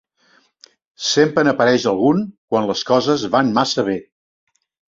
[1.09, 4.03] Sempre n'apareix algun quan les coses van massa bé.